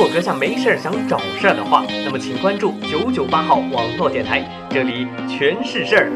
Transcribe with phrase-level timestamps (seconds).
[0.00, 6.10] 如果阁下没事儿想找事儿的话，那么请关注九九八号网络电台，这里全是事儿。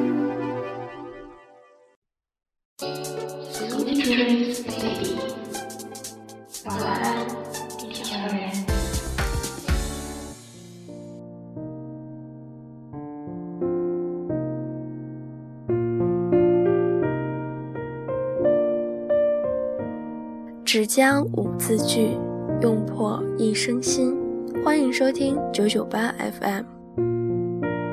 [20.64, 22.16] 只将五字句，
[22.64, 24.16] 用破一生心。
[24.64, 26.64] 欢迎收听九九八 FM，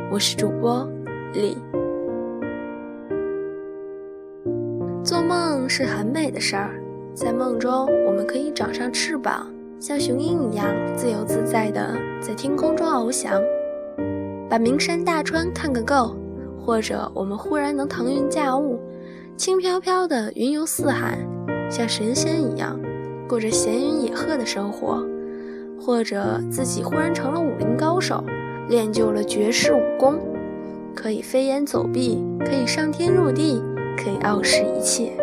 [0.09, 0.89] 我是主播
[1.33, 1.57] 李。
[5.03, 6.81] 做梦是很美的事儿，
[7.13, 13.41] 在梦中我们可以长上翅膀，像雄鹰一样自由自在的在天空中翱翔，
[14.49, 16.15] 把名山大川看个够；
[16.57, 18.79] 或者我们忽然能腾云驾雾，
[19.35, 21.19] 轻飘飘的云游四海。
[21.69, 22.77] 像神仙一样
[23.31, 25.07] 过着闲云野鹤的生活，
[25.79, 28.21] 或者自己忽然成了武林高手，
[28.67, 30.19] 练就了绝世武功，
[30.93, 33.63] 可以飞檐走壁，可以上天入地，
[33.95, 35.13] 可以傲视一切；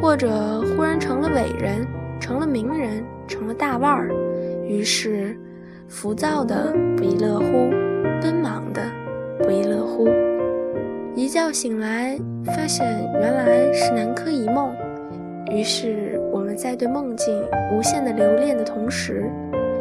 [0.00, 1.86] 或者忽然成了伟人，
[2.18, 4.08] 成了名人，成了大腕儿，
[4.66, 5.36] 于是
[5.86, 7.68] 浮躁的不亦乐乎，
[8.22, 8.80] 奔忙的
[9.40, 10.08] 不亦乐乎。
[11.14, 14.74] 一觉醒来，发现原来是南柯一梦。
[15.50, 17.32] 于是，我们在对梦境
[17.70, 19.30] 无限的留恋的同时，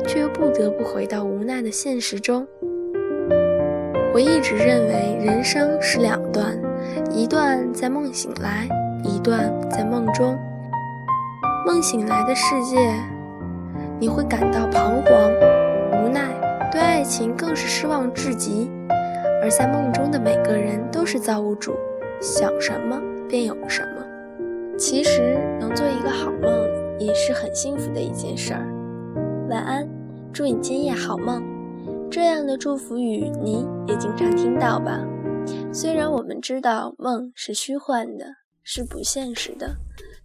[0.05, 2.47] 却又不得不回到无奈的现实中。
[4.13, 6.55] 我一直认为人生是两段，
[7.09, 8.67] 一段在梦醒来，
[9.03, 10.37] 一段在梦中。
[11.65, 12.77] 梦醒来的世界，
[13.99, 15.31] 你会感到彷徨、
[16.03, 16.29] 无奈，
[16.71, 18.69] 对爱情更是失望至极；
[19.41, 21.73] 而在梦中的每个人都是造物主，
[22.21, 24.02] 想什么便有什么。
[24.77, 26.51] 其实能做一个好梦
[26.99, 28.67] 也是很幸福的一件事儿。
[29.49, 29.87] 晚安，
[30.33, 31.43] 祝你今夜好梦。
[32.09, 34.99] 这样的祝福语你也经常听到吧？
[35.71, 38.25] 虽然我们知道梦是虚幻的，
[38.63, 39.75] 是不现实的，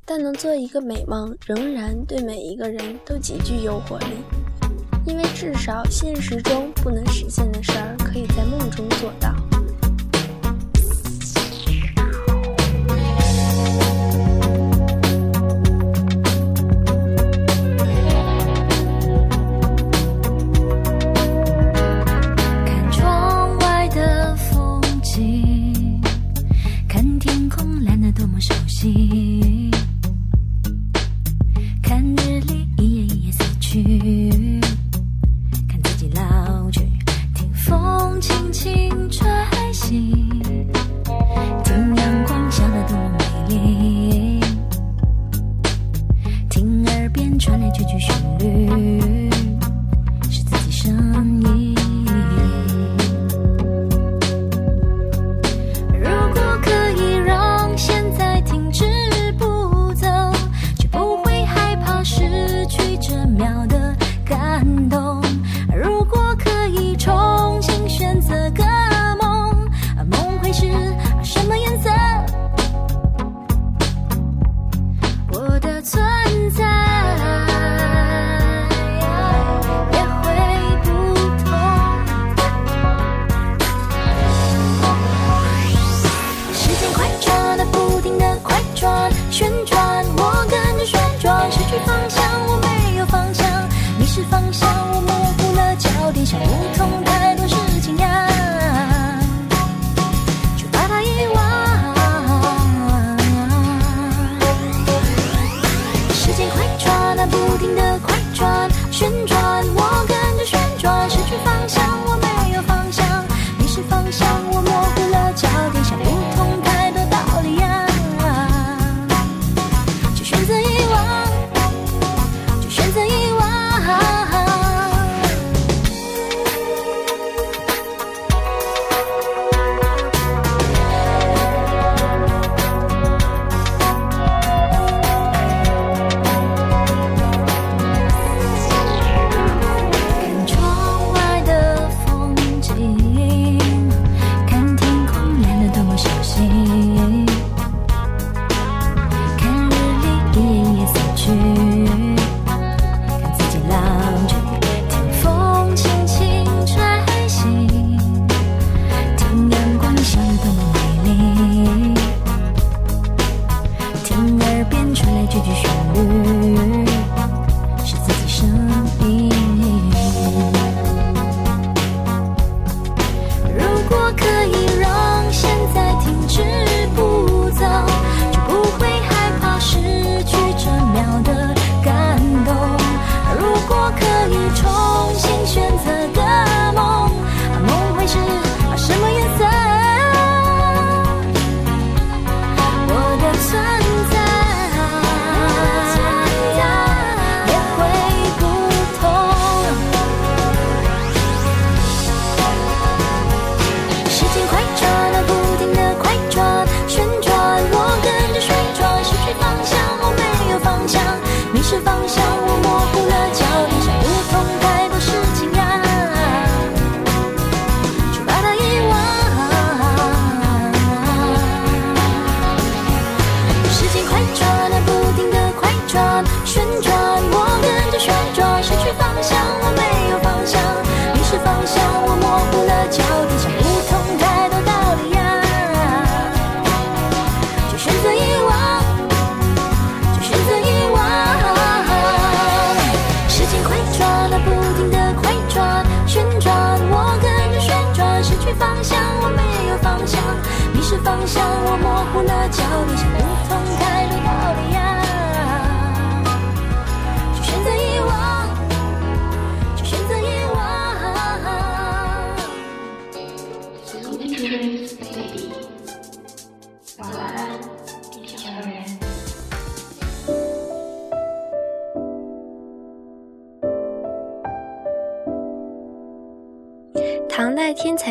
[0.06, 4.16] 但能做一个美梦，仍然对每一个人都极具诱惑力。
[5.06, 9.34] 因为至少现实中不能实现的事儿，可以在梦中做到。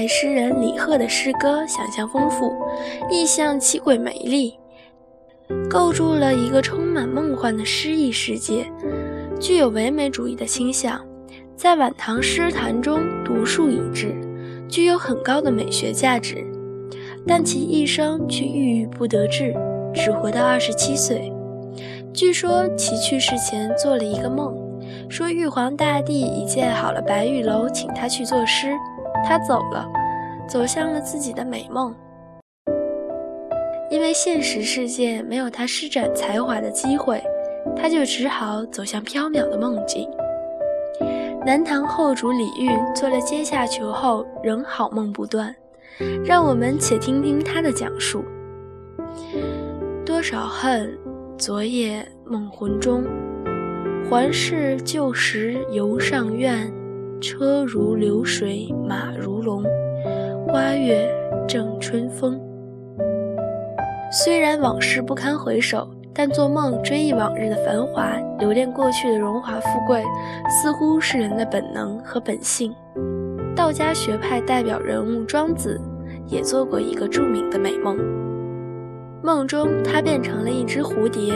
[0.08, 2.54] 诗人李贺的诗歌想象丰富，
[3.10, 4.58] 意象奇诡美丽，
[5.70, 8.66] 构筑了一个充满梦幻的诗意世界，
[9.40, 11.00] 具有唯美主义的倾向，
[11.56, 14.16] 在晚唐诗坛中独树一帜，
[14.70, 16.44] 具有很高的美学价值。
[17.26, 19.54] 但其一生却郁郁不得志，
[19.94, 21.32] 只活到二十七岁。
[22.14, 24.56] 据说其去世前做了一个梦，
[25.10, 28.72] 说玉皇大帝已建好了白玉楼，请他去作诗。
[29.26, 29.88] 他走了，
[30.48, 31.96] 走向了自己的美梦。
[33.90, 37.24] 因为现实世界没有他施展才华的机会，
[37.76, 40.10] 他就只好走向缥缈的梦境。
[41.46, 45.56] 南唐后主李煜做了阶下囚后，仍好梦不断。
[46.26, 48.24] 让我们且听听他的讲述：
[50.06, 50.96] 多少恨，
[51.38, 53.04] 昨夜梦魂中，
[54.10, 56.72] 还是旧时游上苑。
[57.20, 59.64] 车如流水马如龙，
[60.48, 61.10] 花月
[61.48, 62.40] 正春风。
[64.12, 70.04] 虽然往事不堪回首，但做梦追忆往日的繁华，留恋过去的荣华富贵，
[70.50, 72.72] 似乎是人的本能和本性。
[73.56, 75.82] 道家学派代表人物庄子
[76.28, 77.98] 也做过一个著名的美梦。
[79.24, 81.34] 梦中他变成了一只蝴蝶，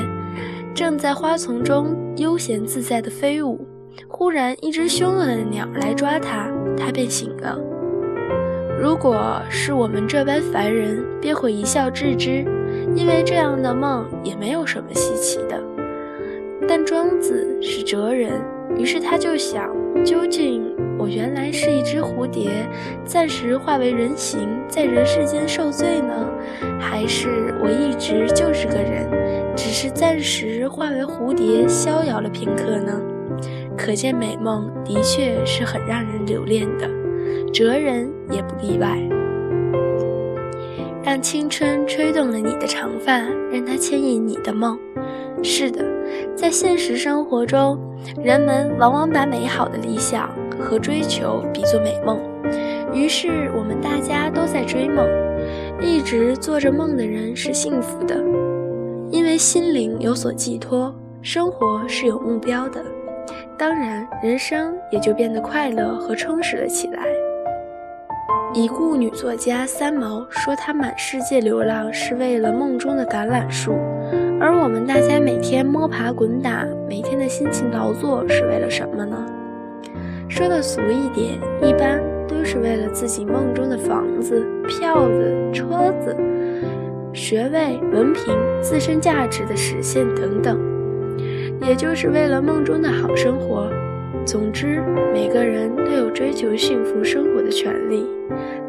[0.75, 3.67] 正在花丛中悠闲自在地飞舞。
[4.07, 7.57] 忽然，一只凶恶的鸟来抓他，他便醒了。
[8.79, 12.45] 如果是我们这般凡人，便会一笑置之，
[12.95, 15.61] 因为这样的梦也没有什么稀奇的。
[16.67, 18.31] 但庄子是哲人，
[18.77, 19.69] 于是他就想：
[20.03, 22.49] 究竟我原来是一只蝴蝶，
[23.05, 26.13] 暂时化为人形，在人世间受罪呢，
[26.79, 29.07] 还是我一直就是个人，
[29.55, 32.99] 只是暂时化为蝴蝶，逍遥了片刻呢？
[33.83, 36.87] 可见美梦的确是很让人留恋的，
[37.51, 38.95] 哲人也不例外。
[41.03, 43.17] 让青春吹动了你的长发，
[43.51, 44.77] 让它牵引你的梦。
[45.41, 45.83] 是的，
[46.35, 47.75] 在现实生活中，
[48.23, 52.19] 人们往往把美好的理想和追求比作美梦，
[52.93, 55.03] 于是我们大家都在追梦。
[55.81, 58.15] 一直做着梦的人是幸福的，
[59.09, 62.79] 因为心灵有所寄托，生活是有目标的。
[63.57, 67.03] 当然，人生也就变得快乐和充实了起来。
[68.53, 73.73] 已故女作家三毛说：“她满世界流浪是为了梦中的橄榄树，
[74.41, 79.25] 而我们大家每天摸爬滚打，每天的辛勤劳作是为了什么呢？
[80.27, 86.15] 说的俗一点，一般都是为了自己梦中的房子、票子、车子、
[87.13, 90.59] 学位、文凭、自身价值的实现等等。”
[91.61, 93.69] 也就是为了梦中的好生活。
[94.25, 94.81] 总之，
[95.13, 98.05] 每个人都有追求幸福生活的权利，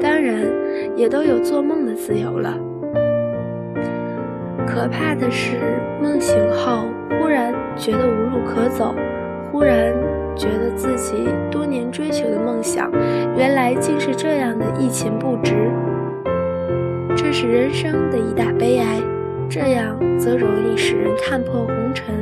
[0.01, 0.47] 当然，
[0.97, 2.57] 也都有做梦的自由了。
[4.67, 5.59] 可怕的是，
[6.03, 6.87] 梦醒后
[7.19, 8.95] 忽然觉得无路可走，
[9.51, 9.93] 忽然
[10.35, 12.91] 觉得自己多年追求的梦想，
[13.37, 15.53] 原来竟是这样的一钱不值。
[17.15, 19.01] 这是人生的一大悲哀，
[19.51, 22.15] 这样则容易使人看破红尘。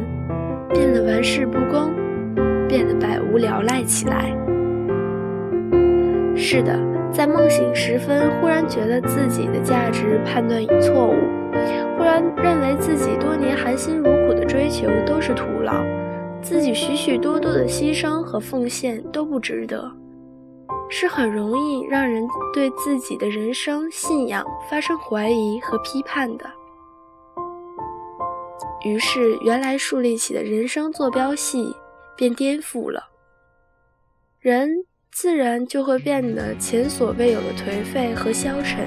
[0.72, 1.92] 变得玩世不恭，
[2.68, 4.34] 变得百无聊赖起来。
[6.36, 6.78] 是的，
[7.12, 11.16] 在梦醒时分，忽然觉得自己的价值判断已错误，
[11.96, 15.74] 忽然认为自己多年含辛茹苦的追求都是徒劳，
[16.40, 19.90] 自己许许多多的牺牲和奉献都不值得，
[20.88, 26.44] 是很容易让人对自己的人生信仰发生怀疑和批判的。
[28.82, 31.74] 于是，原来树立起的人生坐标系
[32.16, 33.08] 便颠覆了，
[34.40, 34.70] 人
[35.12, 38.86] 自然就会变得前所未有的颓废和消沉。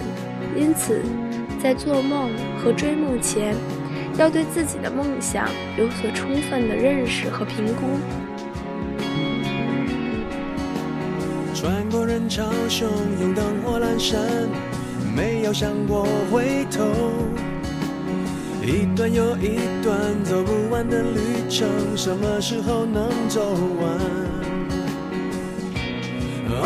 [0.56, 1.00] 因此，
[1.62, 3.56] 在做梦和追梦前，
[4.18, 5.48] 要对自己的梦想
[5.78, 7.84] 有所充分的认识和评估。
[11.54, 12.86] 穿过人潮汹
[13.22, 14.20] 涌，灯火阑珊，
[15.16, 16.84] 没有想过回头。
[18.66, 21.68] 一段又一段走不完的旅程
[21.98, 23.42] 什么时候能走
[23.80, 24.00] 完？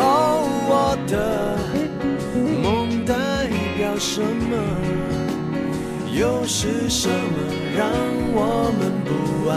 [0.00, 1.58] 哦我的
[2.62, 3.14] 梦代
[3.76, 4.56] 表什么？
[6.16, 7.14] 又是什么
[7.76, 7.90] 让
[8.32, 9.10] 我们不
[9.48, 9.56] 安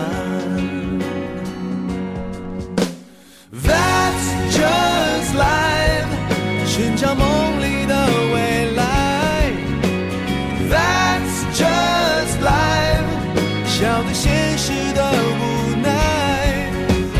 [3.64, 6.12] ？That's just life
[6.66, 7.24] 寻找梦
[7.62, 7.71] 里
[14.22, 15.02] 现实的
[15.42, 15.42] 无
[15.82, 15.90] 奈。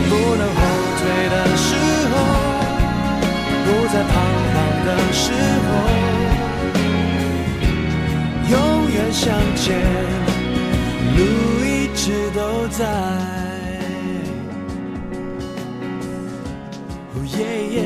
[0.08, 0.62] 不能后
[1.00, 1.02] 退
[1.34, 1.68] 的时
[2.12, 2.14] 候，
[3.66, 4.14] 不再彷
[4.54, 4.56] 徨
[4.86, 5.24] 的时
[5.66, 5.70] 候。
[8.52, 8.56] 永
[8.92, 9.24] 远向
[9.56, 9.66] 前，
[11.18, 11.20] 路
[11.66, 12.86] 一直都在。
[17.14, 17.40] 哦耶
[17.72, 17.80] 耶！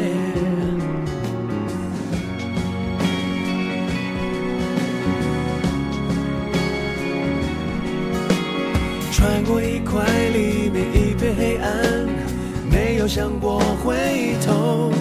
[13.05, 14.91] 有想过回头。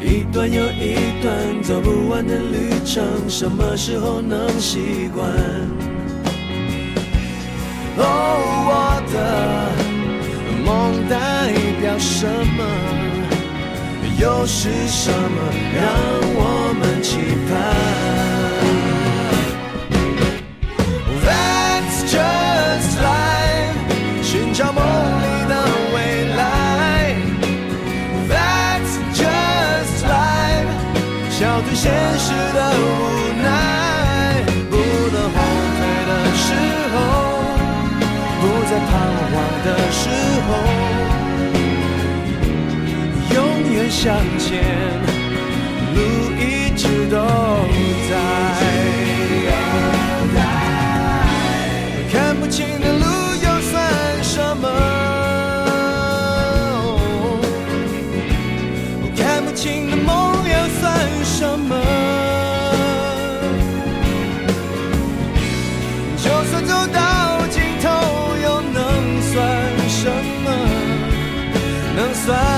[0.00, 5.28] 一段又一段走不完的旅程，什么时候能习惯？
[7.98, 8.08] 哦，
[8.64, 9.16] 我的
[10.64, 12.26] 梦代表什
[12.56, 12.64] 么？
[14.18, 15.84] 又是什么让
[16.40, 17.18] 我们期
[17.50, 17.52] 盼
[31.80, 32.82] 现实的无
[33.40, 33.46] 奈，
[34.68, 34.74] 不
[35.12, 35.36] 能后
[35.78, 36.44] 退的时
[36.92, 36.96] 候，
[38.40, 38.90] 不再彷
[39.30, 39.32] 徨
[39.64, 40.02] 的时
[40.48, 40.50] 候，
[43.32, 43.36] 永
[43.72, 44.02] 远向
[44.40, 44.50] 前，
[45.94, 45.96] 路
[46.36, 46.42] 一
[46.76, 47.16] 直都
[72.28, 72.57] sun.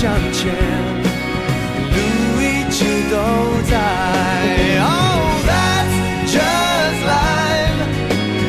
[0.00, 0.54] 向前。
[1.90, 1.98] 路
[2.40, 2.78] 一直
[3.10, 3.16] 都
[3.68, 3.74] 在。
[4.78, 4.86] Oh,
[5.48, 5.96] that's
[6.30, 7.82] just life，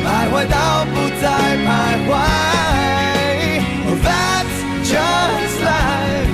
[0.04, 0.54] 徘徊到
[0.94, 1.26] 不再
[1.66, 1.68] 徘
[2.06, 2.08] 徊。
[3.88, 6.30] Oh, that's just life，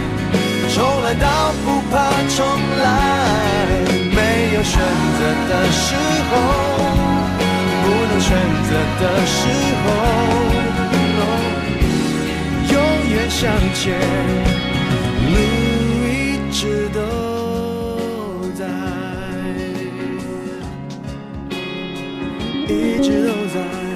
[0.74, 1.26] 重来到
[1.64, 1.94] 不怕
[2.36, 2.38] 重
[2.82, 2.84] 来。
[4.14, 4.20] 没
[4.54, 4.74] 有选
[5.16, 5.84] 择的时
[6.28, 6.32] 候，
[7.82, 8.28] 不能选
[8.68, 8.70] 择
[9.00, 9.40] 的时
[9.82, 9.86] 候
[12.70, 12.74] 永
[13.08, 13.40] 远向
[13.74, 13.84] 前。
[22.68, 23.86] 一直都在。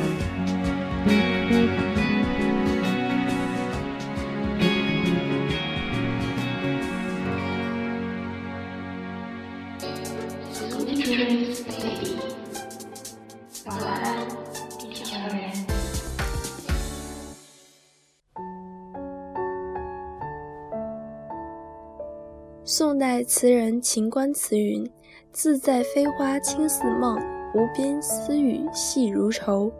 [22.62, 24.89] 宋代词人秦观词云
[25.33, 27.19] ：“自在飞花轻似梦，
[27.54, 29.73] 无边丝雨细如愁。”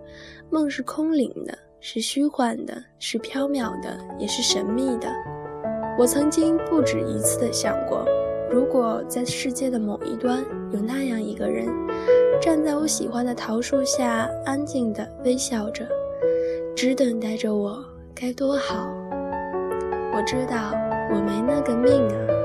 [0.51, 5.09] 梦是空灵的，是虚幻的，是缥缈的，也是神秘的。
[5.97, 8.05] 我曾经不止一次的想过，
[8.51, 11.69] 如果在世界的某一端有那样一个人，
[12.43, 15.87] 站在我喜欢的桃树下，安静地微笑着，
[16.75, 17.79] 只等待着我，
[18.13, 18.93] 该多好！
[20.13, 20.73] 我知道
[21.13, 22.40] 我没那个命啊。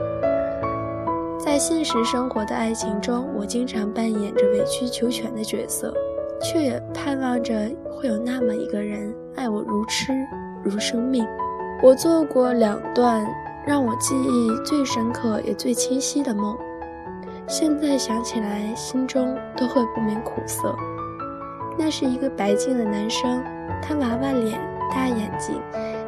[1.55, 5.93] 在现实生活的爱情中，我经常扮演着委曲求全的角色，
[6.41, 10.11] 却也盼望着会有那么一个人爱我如痴
[10.65, 11.25] 如生命。
[11.81, 13.25] 我做过两段
[13.65, 16.57] 让我记忆最深刻也最清晰的梦，
[17.47, 20.75] 现在想起来，心中都会不免苦涩。
[21.77, 23.41] 那是一个白净的男生，
[23.81, 24.59] 他娃娃脸、
[24.91, 25.55] 大眼睛、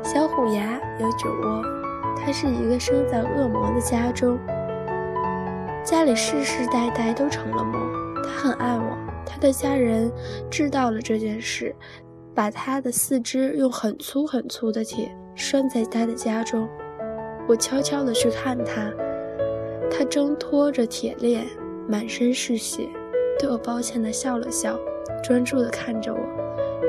[0.04, 1.64] 小虎牙、有酒窝。
[2.20, 4.38] 他是一个生在恶魔的家中，
[5.90, 7.80] 家里世世代代都成了魔。
[8.22, 10.12] 他很爱我，他的家人
[10.52, 11.74] 知道了这件事，
[12.36, 16.68] 把他的四肢用很粗很粗的铁拴在他的家中。
[17.48, 18.92] 我悄悄地去看他，
[19.90, 21.46] 他挣脱着铁链，
[21.88, 22.90] 满身是血，
[23.40, 24.78] 对我抱歉地笑了笑，
[25.24, 26.20] 专注地看着我。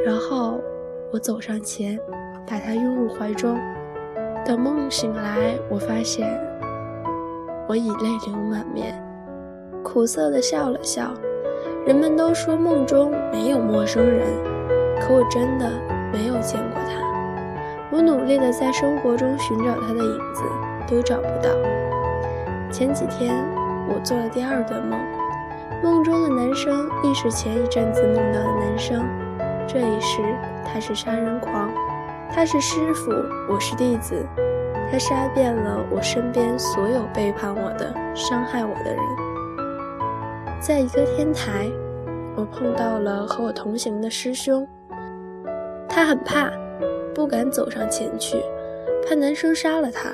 [0.04, 0.60] 然后
[1.12, 1.96] 我走上前，
[2.44, 3.56] 把他拥入怀中。
[4.44, 6.28] 等梦醒来，我发现
[7.68, 8.98] 我已泪流满面，
[9.84, 11.12] 苦涩地笑了笑。
[11.84, 14.26] 人们都说梦中没有陌生人，
[14.98, 15.70] 可我真的
[16.10, 17.06] 没有见过他。
[17.92, 20.42] 我努力地在生活中寻找他的影子，
[20.88, 21.50] 都找不到。
[22.72, 23.36] 前几天
[23.86, 24.98] 我做了第二段梦，
[25.82, 29.06] 梦中的男生亦是前一阵子梦到的男生。
[29.66, 30.22] 这一世
[30.64, 31.70] 他是杀人狂，
[32.34, 33.10] 他是师傅，
[33.52, 34.26] 我是弟子。
[34.90, 39.02] 他杀遍了我身边所有背叛我的、伤害我的人。
[40.60, 41.70] 在一个天台，
[42.36, 44.66] 我碰到了和我同行的师兄，
[45.88, 46.50] 他很怕。
[47.14, 48.40] 不敢走上前去，
[49.04, 50.10] 怕男生杀了他。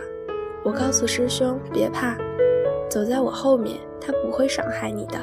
[0.65, 2.17] 我告诉师兄别怕，
[2.89, 5.19] 走在我后面，他不会伤害你的，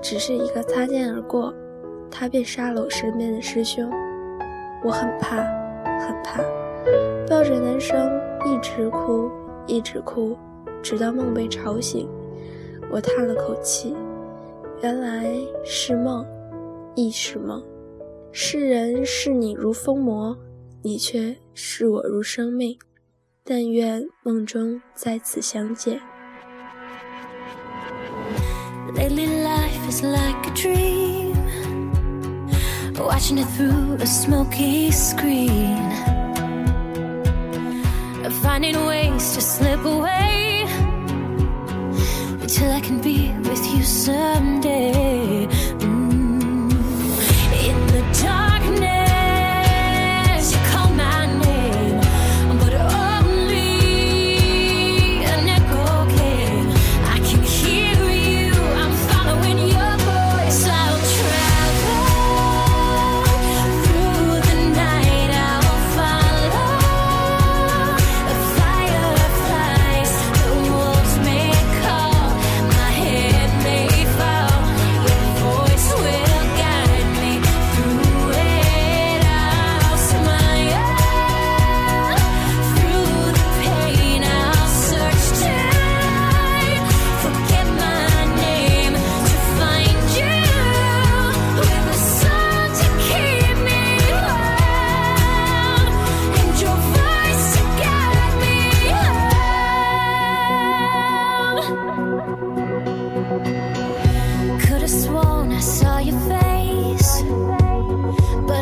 [0.00, 1.52] 只是一个擦肩而过，
[2.08, 3.90] 他便杀了我身边的师兄。
[4.84, 5.38] 我很怕，
[5.98, 6.40] 很怕，
[7.28, 9.30] 抱着男生一直哭，
[9.66, 10.36] 一直哭，
[10.82, 12.08] 直到梦被吵醒。
[12.90, 13.96] 我叹了口气，
[14.82, 15.30] 原来
[15.64, 16.26] 是梦，
[16.94, 17.62] 亦是梦。
[18.32, 20.36] 世人视你如疯魔。
[20.82, 22.78] 你却视我如生命，
[23.44, 26.00] 但愿梦中再次相见。
[28.94, 31.34] Lately life is like a dream,
[32.96, 35.92] watching it through a smoky screen,
[38.50, 40.64] finding ways to slip away
[42.42, 45.46] until I can be with you someday.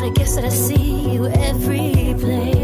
[0.09, 2.58] I guess that I see you every place.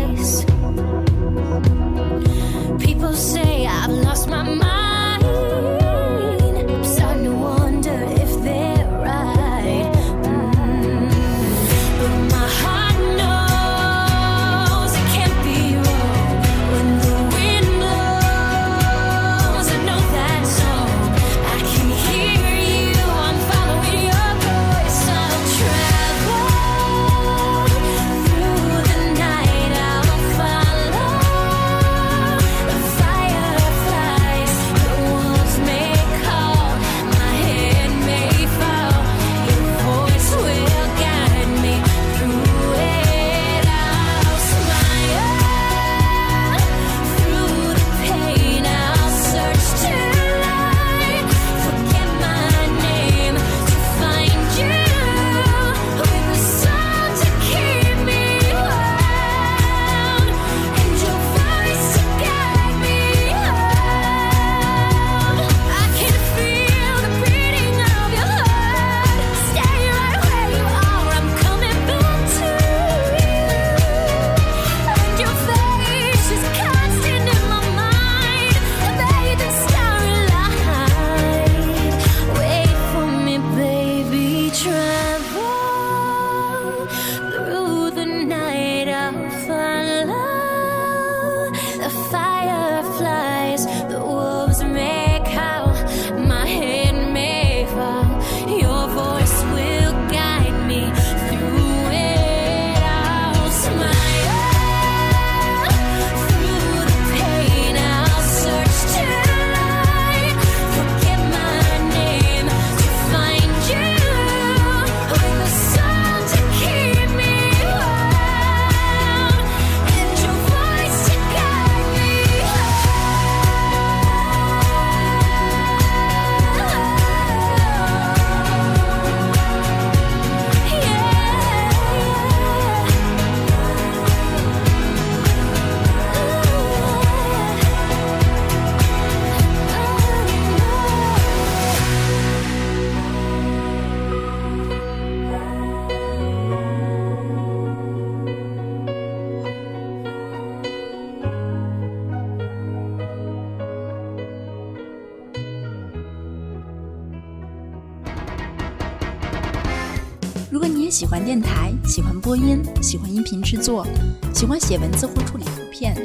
[162.35, 163.85] 音，喜欢音频制作，
[164.33, 165.95] 喜欢写文字或处理图片，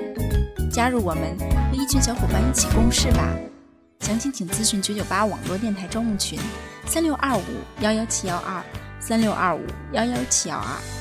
[0.72, 1.36] 加入我们，
[1.70, 3.36] 和一群小伙伴一起共事吧。
[4.00, 6.38] 详情请咨询九九八网络电台招募群：
[6.86, 7.42] 三六二五
[7.80, 8.62] 幺幺七幺二，
[8.98, 9.60] 三六二五
[9.92, 10.99] 幺幺七幺二。